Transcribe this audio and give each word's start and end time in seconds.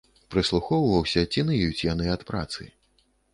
Прыслухоўваўся, 0.35 1.23
ці 1.33 1.43
ныюць 1.51 1.85
яны 1.93 2.09
ад 2.15 2.21
працы. 2.31 2.61